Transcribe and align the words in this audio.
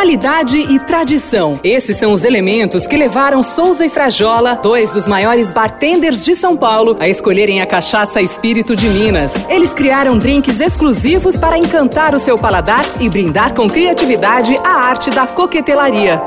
Qualidade 0.00 0.56
e 0.56 0.80
tradição. 0.80 1.60
Esses 1.62 1.94
são 1.94 2.14
os 2.14 2.24
elementos 2.24 2.86
que 2.86 2.96
levaram 2.96 3.42
Souza 3.42 3.84
e 3.84 3.90
Frajola, 3.90 4.56
dois 4.56 4.90
dos 4.90 5.06
maiores 5.06 5.50
bartenders 5.50 6.24
de 6.24 6.34
São 6.34 6.56
Paulo, 6.56 6.96
a 6.98 7.06
escolherem 7.06 7.60
a 7.60 7.66
cachaça 7.66 8.18
Espírito 8.18 8.74
de 8.74 8.88
Minas. 8.88 9.34
Eles 9.50 9.74
criaram 9.74 10.16
drinks 10.16 10.58
exclusivos 10.58 11.36
para 11.36 11.58
encantar 11.58 12.14
o 12.14 12.18
seu 12.18 12.38
paladar 12.38 12.82
e 12.98 13.10
brindar 13.10 13.52
com 13.52 13.68
criatividade 13.68 14.56
a 14.64 14.70
arte 14.70 15.10
da 15.10 15.26
coquetelaria. 15.26 16.18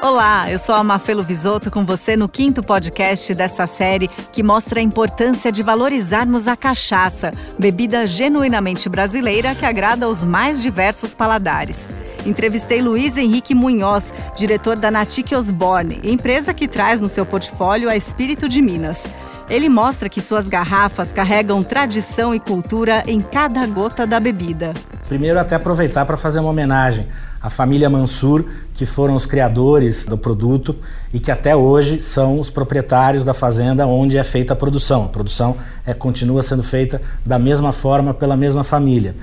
Olá, 0.00 0.50
eu 0.50 0.58
sou 0.58 0.74
a 0.74 0.82
Mafelo 0.82 1.22
Visoto 1.22 1.70
com 1.70 1.84
você 1.84 2.16
no 2.16 2.26
quinto 2.26 2.62
podcast 2.62 3.34
dessa 3.34 3.66
série 3.66 4.08
que 4.32 4.42
mostra 4.42 4.80
a 4.80 4.82
importância 4.82 5.52
de 5.52 5.62
valorizarmos 5.62 6.48
a 6.48 6.56
cachaça, 6.56 7.34
bebida 7.58 8.06
genuinamente 8.06 8.88
brasileira 8.88 9.54
que 9.54 9.66
agrada 9.66 10.06
aos 10.06 10.24
mais 10.24 10.62
diversos 10.62 11.14
paladares. 11.14 11.92
Entrevistei 12.26 12.80
Luiz 12.80 13.16
Henrique 13.16 13.54
Munhoz, 13.54 14.12
diretor 14.36 14.76
da 14.76 14.90
Natique 14.90 15.34
Osborne, 15.34 16.00
empresa 16.02 16.54
que 16.54 16.66
traz 16.66 17.00
no 17.00 17.08
seu 17.08 17.26
portfólio 17.26 17.90
a 17.90 17.96
Espírito 17.96 18.48
de 18.48 18.62
Minas. 18.62 19.04
Ele 19.48 19.68
mostra 19.68 20.08
que 20.08 20.22
suas 20.22 20.48
garrafas 20.48 21.12
carregam 21.12 21.62
tradição 21.62 22.34
e 22.34 22.40
cultura 22.40 23.04
em 23.06 23.20
cada 23.20 23.66
gota 23.66 24.06
da 24.06 24.18
bebida. 24.18 24.72
Primeiro, 25.06 25.38
até 25.38 25.54
aproveitar 25.54 26.06
para 26.06 26.16
fazer 26.16 26.40
uma 26.40 26.48
homenagem 26.48 27.08
à 27.42 27.50
família 27.50 27.90
Mansur, 27.90 28.46
que 28.72 28.86
foram 28.86 29.14
os 29.14 29.26
criadores 29.26 30.06
do 30.06 30.16
produto 30.16 30.74
e 31.12 31.20
que 31.20 31.30
até 31.30 31.54
hoje 31.54 32.00
são 32.00 32.40
os 32.40 32.48
proprietários 32.48 33.22
da 33.22 33.34
fazenda 33.34 33.86
onde 33.86 34.16
é 34.16 34.24
feita 34.24 34.54
a 34.54 34.56
produção. 34.56 35.04
A 35.04 35.08
produção 35.08 35.54
é, 35.84 35.92
continua 35.92 36.42
sendo 36.42 36.62
feita 36.62 36.98
da 37.24 37.38
mesma 37.38 37.70
forma 37.70 38.14
pela 38.14 38.34
mesma 38.34 38.64
família. 38.64 39.14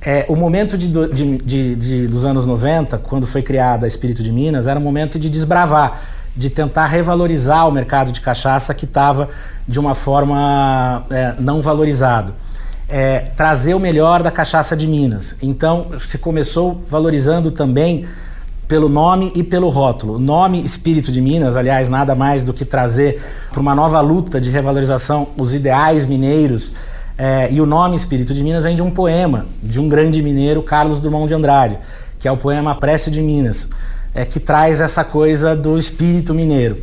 É, 0.00 0.26
o 0.28 0.36
momento 0.36 0.78
de, 0.78 0.88
de, 0.88 1.38
de, 1.38 1.76
de, 1.76 2.06
dos 2.06 2.24
anos 2.24 2.46
90, 2.46 2.98
quando 2.98 3.26
foi 3.26 3.42
criada 3.42 3.84
a 3.84 3.88
Espírito 3.88 4.22
de 4.22 4.32
Minas, 4.32 4.66
era 4.66 4.78
um 4.78 4.82
momento 4.82 5.18
de 5.18 5.28
desbravar, 5.28 6.02
de 6.36 6.48
tentar 6.48 6.86
revalorizar 6.86 7.68
o 7.68 7.72
mercado 7.72 8.12
de 8.12 8.20
cachaça 8.20 8.72
que 8.72 8.84
estava 8.84 9.28
de 9.66 9.80
uma 9.80 9.94
forma 9.94 11.04
é, 11.10 11.34
não 11.38 11.60
valorizado 11.60 12.32
é, 12.88 13.18
trazer 13.36 13.74
o 13.74 13.80
melhor 13.80 14.22
da 14.22 14.30
cachaça 14.30 14.76
de 14.76 14.86
Minas. 14.86 15.36
Então, 15.42 15.88
se 15.98 16.16
começou 16.16 16.82
valorizando 16.88 17.50
também 17.50 18.06
pelo 18.66 18.88
nome 18.88 19.30
e 19.34 19.42
pelo 19.42 19.68
rótulo. 19.68 20.16
O 20.16 20.18
nome 20.18 20.64
Espírito 20.64 21.12
de 21.12 21.20
Minas, 21.20 21.56
aliás, 21.56 21.88
nada 21.88 22.14
mais 22.14 22.42
do 22.42 22.52
que 22.52 22.64
trazer 22.64 23.22
para 23.50 23.60
uma 23.60 23.74
nova 23.74 24.00
luta 24.00 24.40
de 24.40 24.50
revalorização 24.50 25.28
os 25.36 25.54
ideais 25.54 26.06
mineiros. 26.06 26.72
É, 27.18 27.48
e 27.50 27.60
o 27.60 27.66
nome 27.66 27.96
Espírito 27.96 28.32
de 28.32 28.44
Minas 28.44 28.62
vem 28.62 28.76
de 28.76 28.82
um 28.82 28.92
poema 28.92 29.46
de 29.60 29.80
um 29.80 29.88
grande 29.88 30.22
mineiro, 30.22 30.62
Carlos 30.62 31.00
Drummond 31.00 31.26
de 31.26 31.34
Andrade, 31.34 31.78
que 32.16 32.28
é 32.28 32.32
o 32.32 32.36
poema 32.36 32.76
Prece 32.76 33.10
de 33.10 33.20
Minas, 33.20 33.68
é, 34.14 34.24
que 34.24 34.38
traz 34.38 34.80
essa 34.80 35.02
coisa 35.02 35.56
do 35.56 35.76
espírito 35.76 36.32
mineiro. 36.32 36.78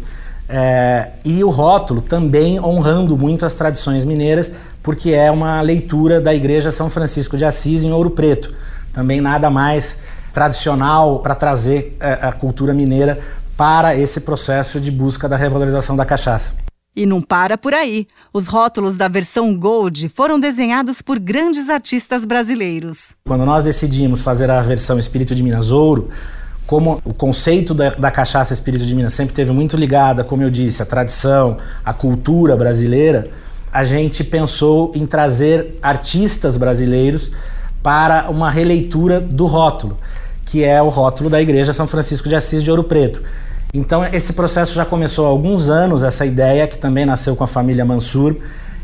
É, 0.47 1.11
e 1.23 1.41
o 1.41 1.49
rótulo 1.49 2.01
também 2.01 2.59
honrando 2.59 3.17
muito 3.17 3.45
as 3.45 3.53
tradições 3.53 4.03
mineiras, 4.03 4.51
porque 4.83 5.11
é 5.11 5.31
uma 5.31 5.61
leitura 5.61 6.19
da 6.19 6.35
Igreja 6.35 6.69
São 6.69 6.89
Francisco 6.89 7.37
de 7.37 7.45
Assis 7.45 7.83
em 7.83 7.93
Ouro 7.93 8.11
Preto. 8.11 8.53
Também 8.91 9.21
nada 9.21 9.49
mais 9.49 9.97
tradicional 10.33 11.19
para 11.19 11.33
trazer 11.33 11.95
é, 11.99 12.19
a 12.21 12.33
cultura 12.33 12.73
mineira 12.73 13.19
para 13.55 13.95
esse 13.95 14.19
processo 14.19 14.81
de 14.81 14.91
busca 14.91 15.29
da 15.29 15.37
revalorização 15.37 15.95
da 15.95 16.03
cachaça. 16.03 16.64
E 16.95 17.05
não 17.05 17.21
para 17.21 17.57
por 17.57 17.73
aí. 17.73 18.07
Os 18.33 18.47
rótulos 18.47 18.95
da 18.95 19.07
versão 19.07 19.55
Gold 19.57 20.07
foram 20.09 20.39
desenhados 20.39 21.01
por 21.01 21.19
grandes 21.19 21.69
artistas 21.69 22.23
brasileiros. 22.23 23.15
Quando 23.25 23.45
nós 23.45 23.63
decidimos 23.65 24.21
fazer 24.21 24.49
a 24.49 24.61
versão 24.61 24.97
Espírito 24.97 25.35
de 25.35 25.43
Minas 25.43 25.71
Ouro, 25.71 26.09
como 26.65 26.99
o 27.05 27.13
conceito 27.13 27.73
da, 27.73 27.91
da, 27.91 28.09
cachaça 28.09 28.53
Espírito 28.53 28.85
de 28.85 28.95
Minas 28.95 29.13
sempre 29.13 29.35
teve 29.35 29.51
muito 29.51 29.77
ligada, 29.77 30.23
como 30.23 30.41
eu 30.41 30.49
disse, 30.49 30.81
à 30.81 30.85
tradição, 30.85 31.57
à 31.83 31.93
cultura 31.93 32.55
brasileira, 32.55 33.29
a 33.71 33.83
gente 33.83 34.23
pensou 34.23 34.91
em 34.95 35.05
trazer 35.05 35.75
artistas 35.81 36.57
brasileiros 36.57 37.29
para 37.83 38.29
uma 38.31 38.49
releitura 38.49 39.19
do 39.19 39.45
rótulo, 39.45 39.97
que 40.45 40.63
é 40.63 40.81
o 40.81 40.89
rótulo 40.89 41.29
da 41.29 41.41
Igreja 41.41 41.73
São 41.73 41.85
Francisco 41.85 42.27
de 42.27 42.35
Assis 42.35 42.63
de 42.63 42.71
Ouro 42.71 42.83
Preto. 42.83 43.21
Então 43.75 44.05
esse 44.05 44.31
processo 44.31 44.73
já 44.73 44.85
começou 44.85 45.25
há 45.25 45.29
alguns 45.29 45.67
anos, 45.67 46.01
essa 46.01 46.25
ideia 46.25 46.65
que 46.65 46.77
também 46.77 47.05
nasceu 47.05 47.35
com 47.35 47.43
a 47.43 47.47
família 47.47 47.83
Mansur, 47.83 48.37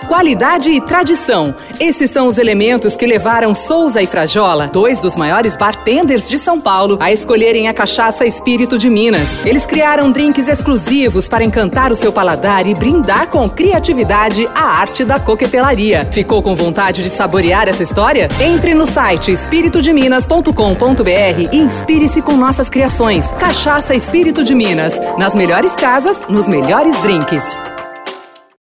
Qualidade 0.07 0.71
e 0.71 0.81
tradição. 0.81 1.55
Esses 1.79 2.11
são 2.11 2.27
os 2.27 2.37
elementos 2.37 2.95
que 2.95 3.05
levaram 3.05 3.55
Souza 3.55 4.01
e 4.01 4.07
Frajola, 4.07 4.67
dois 4.67 4.99
dos 4.99 5.15
maiores 5.15 5.55
bartenders 5.55 6.27
de 6.27 6.37
São 6.37 6.59
Paulo, 6.59 6.97
a 6.99 7.11
escolherem 7.11 7.67
a 7.67 7.73
cachaça 7.73 8.25
Espírito 8.25 8.77
de 8.77 8.89
Minas. 8.89 9.43
Eles 9.45 9.65
criaram 9.65 10.11
drinks 10.11 10.47
exclusivos 10.47 11.27
para 11.27 11.43
encantar 11.43 11.91
o 11.91 11.95
seu 11.95 12.11
paladar 12.11 12.67
e 12.67 12.73
brindar 12.73 13.27
com 13.27 13.49
criatividade 13.49 14.47
a 14.53 14.63
arte 14.63 15.05
da 15.05 15.19
coquetelaria. 15.19 16.05
Ficou 16.11 16.41
com 16.41 16.55
vontade 16.55 17.03
de 17.03 17.09
saborear 17.09 17.67
essa 17.67 17.83
história? 17.83 18.27
Entre 18.39 18.73
no 18.73 18.85
site 18.85 19.31
espiritodeminas.com.br 19.31 21.49
e 21.51 21.57
inspire-se 21.57 22.21
com 22.21 22.35
nossas 22.35 22.69
criações. 22.69 23.31
Cachaça 23.33 23.95
Espírito 23.95 24.43
de 24.43 24.53
Minas. 24.53 24.99
Nas 25.17 25.35
melhores 25.35 25.75
casas, 25.75 26.23
nos 26.27 26.47
melhores 26.47 26.97
drinks. 26.99 27.70